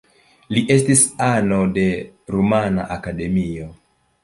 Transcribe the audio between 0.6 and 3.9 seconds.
estis ano de Rumana Akademio.